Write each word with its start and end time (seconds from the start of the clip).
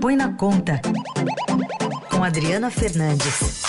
Põe 0.00 0.14
na 0.14 0.32
Conta, 0.32 0.80
com 2.08 2.22
Adriana 2.22 2.70
Fernandes. 2.70 3.62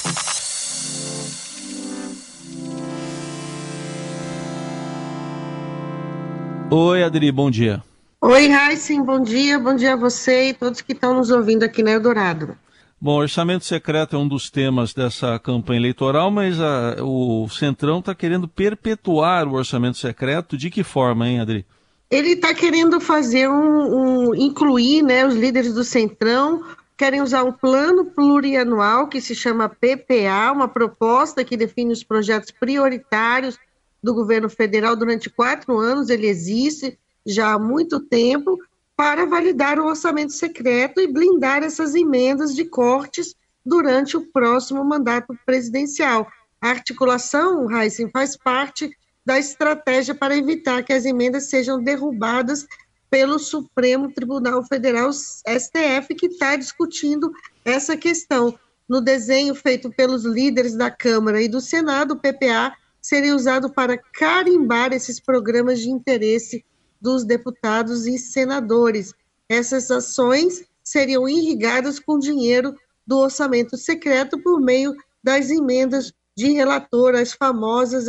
Oi, 6.70 7.04
Adri, 7.04 7.32
bom 7.32 7.50
dia. 7.50 7.82
Oi, 8.22 8.48
Raíssen, 8.48 9.04
bom 9.04 9.20
dia. 9.22 9.58
Bom 9.58 9.76
dia 9.76 9.94
a 9.94 9.96
você 9.96 10.50
e 10.50 10.54
todos 10.54 10.82
que 10.82 10.94
estão 10.94 11.16
nos 11.16 11.32
ouvindo 11.32 11.64
aqui 11.64 11.82
na 11.82 11.92
Eldorado. 11.92 12.56
Bom, 13.02 13.16
orçamento 13.16 13.66
secreto 13.66 14.16
é 14.16 14.20
um 14.20 14.28
dos 14.28 14.52
temas 14.52 14.94
dessa 14.94 15.40
campanha 15.40 15.80
eleitoral, 15.80 16.30
mas 16.30 16.60
a, 16.60 16.98
o 17.02 17.50
Centrão 17.50 18.00
está 18.00 18.14
querendo 18.14 18.48
perpetuar 18.48 19.48
o 19.48 19.54
orçamento 19.54 19.98
secreto. 19.98 20.56
De 20.56 20.70
que 20.70 20.84
forma, 20.84 21.28
hein, 21.28 21.40
Adri? 21.40 21.66
Ele 22.10 22.32
está 22.32 22.54
querendo 22.54 23.00
fazer 23.00 23.48
um, 23.48 24.30
um, 24.30 24.36
incluir 24.36 25.04
né, 25.04 25.26
os 25.28 25.36
líderes 25.36 25.74
do 25.74 25.84
Centrão, 25.84 26.64
querem 26.98 27.22
usar 27.22 27.44
um 27.44 27.52
plano 27.52 28.06
plurianual 28.06 29.08
que 29.08 29.22
se 29.22 29.36
chama 29.36 29.70
PPA, 29.70 30.52
uma 30.52 30.68
proposta 30.68 31.44
que 31.46 31.56
define 31.56 31.94
os 31.94 32.04
projetos 32.04 32.52
prioritários 32.52 33.58
do 34.02 34.14
governo 34.14 34.50
federal 34.50 34.96
durante 34.96 35.30
quatro 35.30 35.78
anos. 35.78 36.10
Ele 36.10 36.28
existe 36.28 36.98
já 37.26 37.54
há 37.54 37.60
muito 37.60 38.00
tempo 38.00 38.58
para 38.98 39.26
validar 39.26 39.80
o 39.80 39.86
orçamento 39.86 40.34
secreto 40.34 41.00
e 41.00 41.08
blindar 41.08 41.64
essas 41.64 41.96
emendas 41.96 42.56
de 42.56 42.66
cortes 42.66 43.36
durante 43.66 44.18
o 44.18 44.26
próximo 44.32 44.84
mandato 44.84 45.38
presidencial. 45.46 46.28
A 46.60 46.70
articulação, 46.70 47.72
Heisen, 47.72 48.10
faz 48.12 48.36
parte 48.36 48.92
da 49.26 49.38
estratégia 49.38 50.16
para 50.16 50.36
evitar 50.36 50.84
que 50.84 50.94
as 50.94 51.06
emendas 51.06 51.50
sejam 51.50 51.82
derrubadas 51.82 52.66
pelo 53.10 53.40
Supremo 53.40 54.12
Tribunal 54.12 54.64
Federal, 54.64 55.12
STF, 55.12 56.16
que 56.16 56.28
está 56.28 56.56
discutindo 56.56 57.32
essa 57.66 57.98
questão. 57.98 58.58
No 58.88 59.02
desenho 59.02 59.54
feito 59.54 59.90
pelos 59.92 60.26
líderes 60.26 60.76
da 60.76 60.90
Câmara 60.90 61.42
e 61.42 61.48
do 61.48 61.62
Senado, 61.62 62.14
o 62.14 62.18
PPA 62.18 62.76
seria 63.02 63.36
usado 63.36 63.72
para 63.72 63.98
carimbar 63.98 64.94
esses 64.94 65.20
programas 65.20 65.80
de 65.80 65.90
interesse 65.90 66.66
dos 67.00 67.24
deputados 67.24 68.06
e 68.08 68.18
senadores. 68.18 69.14
Essas 69.48 69.90
ações 69.90 70.64
seriam 70.84 71.28
irrigadas 71.28 72.00
com 72.00 72.20
dinheiro 72.20 72.76
do 73.06 73.18
orçamento 73.18 73.78
secreto 73.78 74.42
por 74.42 74.60
meio 74.60 74.96
das 75.24 75.50
emendas 75.50 76.14
de 76.36 76.52
relator, 76.52 77.16
as 77.16 77.34
famosas 77.34 78.08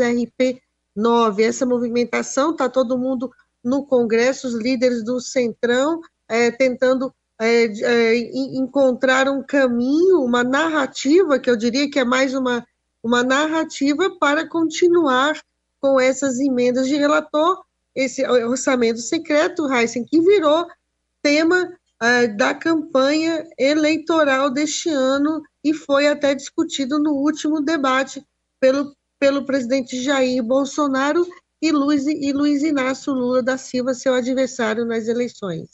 RP9. 0.97 1.41
Essa 1.41 1.67
movimentação 1.67 2.53
está 2.53 2.69
todo 2.69 2.99
mundo 2.99 3.31
no 3.63 3.85
Congresso, 3.85 4.49
os 4.49 4.55
líderes 4.55 5.05
do 5.05 5.21
Centrão, 5.21 6.01
é, 6.29 6.51
tentando 6.51 7.13
é, 7.41 7.65
é, 7.65 8.17
encontrar 8.57 9.29
um 9.29 9.43
caminho, 9.43 10.23
uma 10.23 10.45
narrativa, 10.45 11.39
que 11.39 11.51
eu 11.51 11.57
diria 11.57 11.91
que 11.91 11.99
é 11.99 12.05
mais 12.05 12.35
uma, 12.35 12.67
uma 13.03 13.23
narrativa 13.23 14.17
para 14.19 14.49
continuar 14.49 15.41
com 15.81 15.99
essas 15.99 16.39
emendas 16.39 16.87
de 16.87 16.97
relator 16.97 17.63
esse 17.95 18.25
orçamento 18.25 19.01
secreto, 19.01 19.71
Heisen, 19.73 20.05
que 20.05 20.21
virou 20.21 20.67
tema 21.23 21.73
uh, 22.03 22.37
da 22.37 22.55
campanha 22.55 23.45
eleitoral 23.59 24.51
deste 24.51 24.89
ano 24.89 25.43
e 25.65 25.75
foi 25.75 26.07
até 26.07 26.35
discutido 26.35 26.99
no 26.99 27.13
último 27.13 27.61
debate 27.61 28.25
pelo, 28.61 28.95
pelo 29.21 29.45
presidente 29.45 30.03
Jair 30.03 30.43
Bolsonaro 30.43 31.27
e 31.61 31.71
Luiz, 31.71 32.07
e 32.07 32.33
Luiz 32.33 32.63
Inácio 32.63 33.13
Lula 33.13 33.43
da 33.43 33.59
Silva, 33.59 33.93
seu 33.93 34.15
adversário 34.15 34.87
nas 34.87 35.07
eleições. 35.07 35.69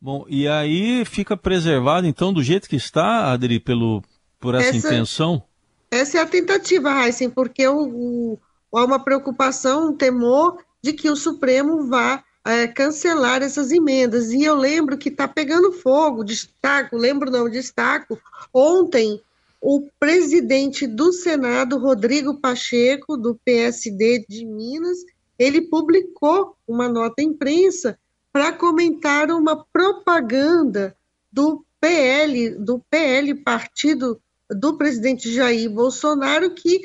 Bom, 0.00 0.26
e 0.28 0.48
aí 0.48 1.04
fica 1.04 1.36
preservado, 1.36 2.06
então, 2.06 2.32
do 2.32 2.42
jeito 2.42 2.68
que 2.68 2.74
está, 2.74 3.30
Adri, 3.30 3.60
pelo, 3.60 4.02
por 4.40 4.54
essa, 4.56 4.76
essa 4.76 4.88
intenção? 4.88 5.42
Essa 5.90 6.18
é 6.18 6.20
a 6.22 6.26
tentativa, 6.26 7.06
Heisen, 7.06 7.30
porque 7.30 7.66
o, 7.68 8.38
o, 8.72 8.78
há 8.78 8.84
uma 8.84 8.98
preocupação, 8.98 9.90
um 9.90 9.96
temor 9.96 10.58
de 10.82 10.92
que 10.92 11.08
o 11.08 11.16
Supremo 11.16 11.86
vá 11.86 12.24
é, 12.44 12.66
cancelar 12.66 13.42
essas 13.42 13.70
emendas. 13.70 14.30
E 14.30 14.42
eu 14.42 14.54
lembro 14.54 14.96
que 14.96 15.10
está 15.10 15.28
pegando 15.28 15.72
fogo, 15.72 16.24
destaco, 16.24 16.96
lembro 16.96 17.30
não, 17.30 17.48
destaco, 17.48 18.18
ontem 18.52 19.20
o 19.60 19.86
presidente 19.98 20.86
do 20.86 21.12
Senado, 21.12 21.78
Rodrigo 21.78 22.40
Pacheco, 22.40 23.16
do 23.16 23.38
PSD 23.44 24.24
de 24.28 24.44
Minas, 24.46 24.98
ele 25.38 25.62
publicou 25.62 26.56
uma 26.66 26.88
nota 26.88 27.22
imprensa 27.22 27.98
para 28.32 28.52
comentar 28.52 29.30
uma 29.30 29.64
propaganda 29.72 30.96
do 31.30 31.64
PL, 31.80 32.50
do 32.56 32.78
PL, 32.90 33.34
partido 33.36 34.20
do 34.48 34.76
presidente 34.76 35.32
Jair 35.32 35.70
Bolsonaro, 35.70 36.54
que 36.54 36.80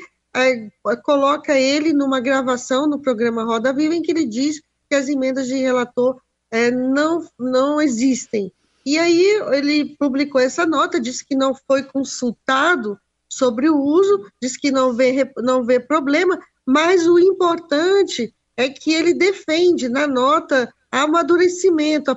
coloca 1.02 1.58
ele 1.58 1.92
numa 1.92 2.20
gravação 2.20 2.86
no 2.86 2.98
programa 2.98 3.44
Roda 3.44 3.72
Viva 3.72 3.94
em 3.94 4.02
que 4.02 4.10
ele 4.10 4.26
diz 4.26 4.60
que 4.88 4.94
as 4.94 5.08
emendas 5.08 5.48
de 5.48 5.54
relator 5.54 6.20
é, 6.50 6.70
não, 6.70 7.26
não 7.38 7.80
existem. 7.80 8.52
E 8.86 9.00
aí 9.00 9.40
ele 9.52 9.96
publicou 9.98 10.40
essa 10.40 10.64
nota, 10.64 11.00
disse 11.00 11.26
que 11.26 11.34
não 11.34 11.52
foi 11.52 11.82
consultado 11.82 12.96
sobre 13.28 13.68
o 13.68 13.76
uso, 13.76 14.30
disse 14.40 14.60
que 14.60 14.70
não 14.70 14.92
vê, 14.92 15.28
não 15.38 15.64
vê 15.64 15.80
problema, 15.80 16.38
mas 16.64 17.08
o 17.08 17.18
importante 17.18 18.32
é 18.56 18.68
que 18.68 18.92
ele 18.92 19.12
defende 19.12 19.88
na 19.88 20.06
nota 20.06 20.72
amadurecimento, 20.88 22.12
a, 22.12 22.16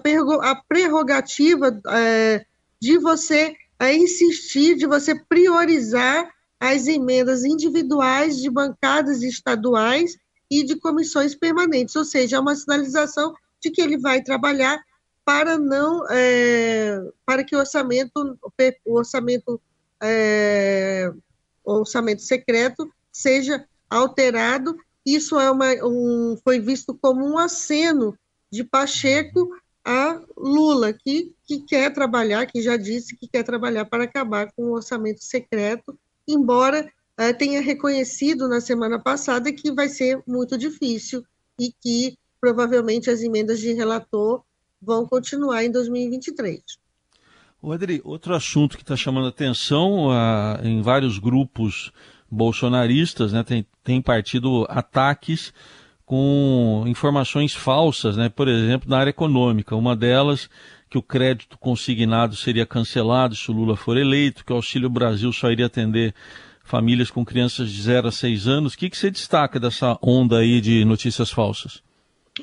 a 0.52 0.56
prerrogativa 0.56 1.81
é, 1.88 2.46
de 2.79 3.00
você 3.00 3.56
é, 3.79 3.96
insistir, 3.96 4.75
de 4.75 4.85
você 4.85 5.16
priorizar 5.16 6.29
as 6.59 6.88
emendas 6.88 7.44
individuais 7.44 8.38
de 8.38 8.50
bancadas 8.50 9.24
estaduais 9.24 10.16
e 10.52 10.63
de 10.63 10.75
comissões 10.75 11.34
permanentes, 11.34 11.96
ou 11.96 12.06
seja, 12.06 12.38
é 12.38 12.40
uma 12.40 12.56
sinalização 12.56 13.34
de 13.59 13.72
que 13.72 13.81
ele 13.81 13.97
vai 13.97 14.22
trabalhar 14.22 14.79
para 15.29 15.59
não 15.59 16.09
é, 16.09 17.00
para 17.23 17.44
que 17.44 17.56
o 17.56 17.59
orçamento 17.59 18.35
o 18.84 18.97
orçamento 18.97 19.62
é, 20.01 21.12
orçamento 21.63 22.23
secreto 22.23 22.91
seja 23.12 23.63
alterado. 23.88 24.75
Isso 25.06 25.40
é 25.40 25.51
uma, 25.51 25.67
um, 25.85 26.35
foi 26.44 26.59
visto 26.59 26.97
como 27.00 27.23
um 27.23 27.38
aceno 27.38 28.17
de 28.51 28.63
Pacheco 28.63 29.51
a 29.85 30.19
Lula, 30.35 30.94
que, 30.94 31.31
que 31.46 31.59
quer 31.59 31.94
trabalhar, 31.94 32.47
que 32.47 32.59
já 32.59 32.75
disse 32.75 33.16
que 33.16 33.28
quer 33.28 33.44
trabalhar 33.44 33.85
para 33.85 34.06
acabar 34.06 34.51
com 34.53 34.63
o 34.63 34.73
orçamento 34.73 35.23
secreto 35.23 35.96
embora 36.28 36.91
uh, 37.19 37.38
tenha 37.38 37.61
reconhecido 37.61 38.47
na 38.47 38.59
semana 38.61 38.97
passada 38.97 39.53
que 39.53 39.72
vai 39.72 39.90
ser 39.90 40.23
muito 40.25 40.57
difícil 40.57 41.23
e 41.59 41.72
que 41.72 42.17
provavelmente 42.41 43.11
as 43.11 43.22
emendas 43.22 43.59
de 43.59 43.73
relator 43.73 44.44
vão 44.81 45.06
continuar 45.06 45.63
em 45.63 45.72
2023. 45.72 46.62
O 47.62 47.72
Adri, 47.73 48.01
outro 48.06 48.34
assunto 48.34 48.78
que 48.78 48.84
está 48.84 48.95
chamando 48.95 49.28
atenção 49.28 50.07
uh, 50.07 50.66
em 50.66 50.81
vários 50.81 51.19
grupos 51.19 51.91
bolsonaristas, 52.31 53.34
né, 53.34 53.44
tem, 53.44 53.66
tem 53.84 54.01
partido 54.01 54.66
ataques 54.69 55.53
com 56.06 56.85
informações 56.88 57.53
falsas, 57.53 58.16
né, 58.16 58.29
por 58.29 58.47
exemplo, 58.47 58.90
na 58.90 58.97
área 58.97 59.09
econômica. 59.09 59.75
Uma 59.75 59.95
delas 59.95 60.50
que 60.90 60.97
o 60.97 61.03
crédito 61.03 61.57
consignado 61.57 62.35
seria 62.35 62.66
cancelado 62.66 63.35
se 63.35 63.51
o 63.51 63.53
Lula 63.53 63.75
for 63.75 63.97
eleito, 63.97 64.44
que 64.44 64.53
o 64.53 64.56
Auxílio 64.56 64.90
Brasil 64.90 65.31
só 65.34 65.51
iria 65.51 65.67
atender 65.67 66.16
famílias 66.63 67.11
com 67.11 67.25
crianças 67.25 67.69
de 67.69 67.81
0 67.81 68.07
a 68.07 68.11
6 68.11 68.47
anos. 68.47 68.73
O 68.73 68.78
que, 68.78 68.90
que 68.90 68.97
você 68.97 69.11
destaca 69.11 69.59
dessa 69.59 69.97
onda 70.01 70.38
aí 70.38 70.61
de 70.61 70.85
notícias 70.85 71.29
falsas? 71.29 71.84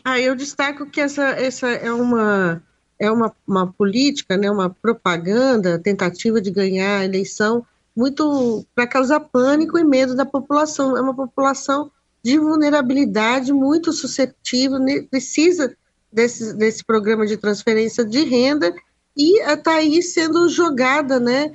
Ah, 0.05 0.21
eu 0.21 0.35
destaco 0.35 0.87
que 0.87 1.01
essa, 1.01 1.25
essa 1.31 1.69
é 1.69 1.93
uma 1.93 2.63
é 2.99 3.11
uma, 3.11 3.35
uma 3.47 3.67
política, 3.67 4.37
né, 4.37 4.51
uma 4.51 4.71
propaganda, 4.71 5.79
tentativa 5.79 6.41
de 6.41 6.51
ganhar 6.51 7.01
a 7.01 7.05
eleição 7.05 7.65
muito 7.95 8.65
para 8.75 8.87
causar 8.87 9.21
pânico 9.21 9.79
e 9.79 9.85
medo 9.85 10.15
da 10.15 10.25
população. 10.25 10.97
É 10.97 11.01
uma 11.01 11.15
população 11.15 11.91
de 12.23 12.39
vulnerabilidade 12.39 13.53
muito 13.53 13.93
suscetível, 13.93 14.79
precisa 15.11 15.77
desse, 16.13 16.55
desse 16.55 16.85
programa 16.85 17.27
de 17.27 17.37
transferência 17.37 18.05
de 18.05 18.25
renda 18.25 18.75
e 19.17 19.41
está 19.43 19.77
aí 19.77 20.03
sendo 20.03 20.49
jogada 20.49 21.21
né, 21.21 21.53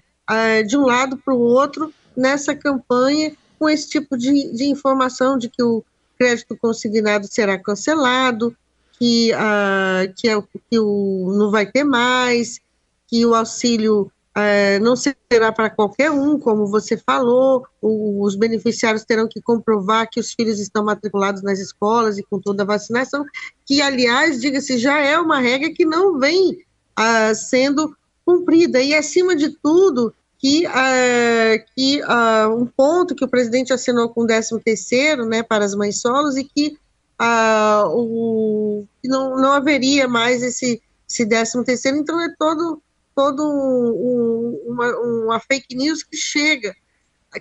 de 0.66 0.78
um 0.78 0.86
lado 0.86 1.18
para 1.18 1.34
o 1.34 1.40
outro 1.40 1.94
nessa 2.16 2.56
campanha 2.56 3.34
com 3.60 3.70
esse 3.70 3.90
tipo 3.90 4.18
de, 4.18 4.52
de 4.54 4.66
informação 4.66 5.38
de 5.38 5.50
que 5.50 5.62
o 5.62 5.84
crédito 6.22 6.56
consignado 6.56 7.26
será 7.28 7.58
cancelado, 7.58 8.56
que, 9.00 9.32
uh, 9.34 10.14
que, 10.16 10.30
é, 10.30 10.40
que 10.70 10.78
o, 10.78 11.34
não 11.36 11.50
vai 11.50 11.66
ter 11.66 11.84
mais, 11.84 12.60
que 13.08 13.26
o 13.26 13.34
auxílio 13.34 14.12
é, 14.36 14.78
não 14.78 14.96
será 14.96 15.52
para 15.52 15.72
qualquer 15.72 16.12
um, 16.12 16.38
como 16.38 16.68
você 16.68 16.96
falou, 16.96 17.66
o, 17.82 18.24
os 18.24 18.36
beneficiários 18.36 19.04
terão 19.04 19.28
que 19.28 19.42
comprovar 19.42 20.08
que 20.08 20.20
os 20.20 20.32
filhos 20.32 20.60
estão 20.60 20.86
matriculados 20.86 21.42
nas 21.42 21.58
escolas 21.58 22.20
e 22.20 22.24
com 22.24 22.40
toda 22.40 22.62
a 22.62 22.68
vacinação, 22.68 23.26
que, 23.66 23.82
aliás, 23.82 24.40
diga-se, 24.40 24.78
já 24.78 25.00
é 25.00 25.18
uma 25.18 25.40
regra 25.40 25.74
que 25.74 25.86
não 25.86 26.20
vem 26.20 26.60
ah, 26.96 27.34
sendo 27.34 27.98
cumprida. 28.24 28.80
E, 28.80 28.94
acima 28.94 29.36
de 29.36 29.50
tudo, 29.50 30.14
que, 30.42 30.66
uh, 30.66 31.66
que 31.76 32.02
uh, 32.02 32.56
um 32.56 32.66
ponto 32.66 33.14
que 33.14 33.24
o 33.24 33.30
presidente 33.30 33.72
assinou 33.72 34.10
com 34.10 34.24
o 34.24 34.28
13º, 34.28 35.28
né, 35.28 35.44
para 35.44 35.64
as 35.64 35.76
mães 35.76 36.02
solos, 36.02 36.36
e 36.36 36.44
que, 36.44 36.76
uh, 37.22 37.88
o, 37.90 38.88
não, 39.06 39.38
não 39.38 39.54
haveria 39.54 40.08
mais 40.08 40.42
esse, 40.42 40.82
esse 41.08 41.26
13º, 41.28 41.98
então 41.98 42.20
é 42.20 42.34
todo, 42.40 42.82
todo 43.16 43.44
um, 43.44 44.60
uma, 44.66 44.98
uma 44.98 45.40
fake 45.40 45.76
news 45.76 46.02
que 46.02 46.18
chega, 46.18 46.76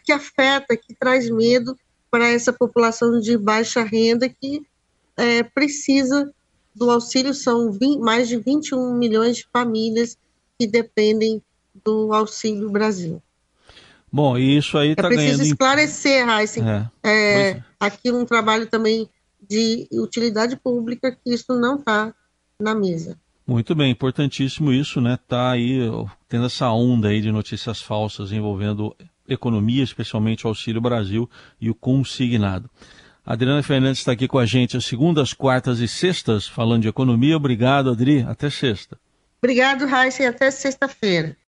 que 0.04 0.12
afeta, 0.12 0.76
que 0.76 0.94
traz 0.94 1.30
medo 1.30 1.74
para 2.10 2.28
essa 2.28 2.52
população 2.52 3.18
de 3.18 3.38
baixa 3.38 3.82
renda 3.82 4.28
que 4.28 4.62
é, 5.16 5.42
precisa 5.42 6.30
do 6.74 6.90
auxílio, 6.90 7.32
são 7.32 7.72
20, 7.72 7.98
mais 8.00 8.28
de 8.28 8.36
21 8.36 8.94
milhões 8.94 9.38
de 9.38 9.48
famílias 9.50 10.18
que 10.58 10.66
dependem 10.66 11.42
do 11.84 12.12
Auxílio 12.12 12.70
Brasil. 12.70 13.22
Bom, 14.12 14.36
e 14.36 14.56
isso 14.56 14.76
aí 14.76 14.90
está 14.90 15.06
é 15.06 15.10
ganhando... 15.10 15.22
É 15.22 15.28
preciso 15.28 15.52
esclarecer, 15.52 16.28
Heisen, 16.28 16.68
é, 16.68 16.90
é, 17.02 17.50
é, 17.50 17.64
aqui 17.78 18.10
um 18.10 18.24
trabalho 18.24 18.66
também 18.66 19.08
de 19.48 19.88
utilidade 19.92 20.56
pública, 20.56 21.12
que 21.12 21.32
isso 21.32 21.54
não 21.54 21.76
está 21.76 22.12
na 22.58 22.74
mesa. 22.74 23.18
Muito 23.46 23.74
bem, 23.74 23.90
importantíssimo 23.90 24.72
isso, 24.72 25.00
né? 25.00 25.18
Tá 25.26 25.50
aí 25.52 25.80
tendo 26.28 26.46
essa 26.46 26.70
onda 26.70 27.08
aí 27.08 27.20
de 27.20 27.32
notícias 27.32 27.80
falsas 27.82 28.30
envolvendo 28.30 28.94
economia, 29.28 29.82
especialmente 29.82 30.46
o 30.46 30.48
Auxílio 30.48 30.80
Brasil 30.80 31.28
e 31.60 31.70
o 31.70 31.74
consignado. 31.74 32.70
Adriana 33.24 33.62
Fernandes 33.62 34.00
está 34.00 34.12
aqui 34.12 34.26
com 34.26 34.38
a 34.38 34.46
gente 34.46 34.76
às 34.76 34.84
segundas, 34.84 35.32
quartas 35.32 35.78
e 35.78 35.86
sextas, 35.86 36.46
falando 36.46 36.82
de 36.82 36.88
economia. 36.88 37.36
Obrigado, 37.36 37.90
Adri. 37.90 38.22
Até 38.22 38.50
sexta. 38.50 38.98
Obrigado, 39.42 39.86
Raíssa, 39.86 40.22
e 40.22 40.26
até 40.26 40.50
sexta-feira. 40.50 41.36